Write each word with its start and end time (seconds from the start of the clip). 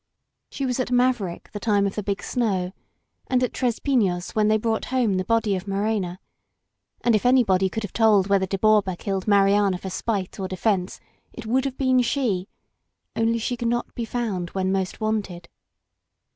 She 0.49 0.65
was 0.65 0.79
at 0.79 0.89
Maverick 0.89 1.51
the 1.51 1.59
time 1.59 1.85
of 1.85 1.93
the 1.93 2.01
Big 2.01 2.23
Snow, 2.23 2.71
and 3.27 3.43
at 3.43 3.53
Tres 3.53 3.77
Pifios 3.77 4.31
when 4.31 4.47
they 4.47 4.57
brought 4.57 4.85
home 4.85 5.13
the 5.17 5.23
body 5.23 5.55
of 5.55 5.67
Morena; 5.67 6.19
and 7.01 7.13
if 7.13 7.23
any 7.23 7.43
body 7.43 7.69
could 7.69 7.83
have 7.83 7.93
told 7.93 8.25
whether 8.25 8.47
De 8.47 8.57
Borba 8.57 8.95
killed 8.95 9.27
Mariana 9.27 9.77
for 9.77 9.91
spite 9.91 10.39
or 10.39 10.47
defence, 10.47 10.99
it 11.33 11.45
would 11.45 11.65
have 11.65 11.77
been 11.77 12.01
she, 12.01 12.49
only 13.15 13.37
she 13.37 13.55
could 13.55 13.67
not 13.67 13.93
be 13.93 14.03
found 14.03 14.49
when 14.57 14.71
most 14.71 14.99
wanted. 14.99 15.47